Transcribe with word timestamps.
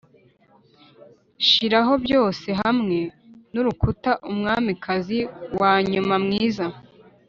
shiraho 1.47 1.93
byose 2.05 2.47
hamwe 2.61 2.97
nurukuta, 3.53 4.11
umwamikazi 4.31 5.19
wanyuma 5.59 6.15
mwiza 6.25 6.65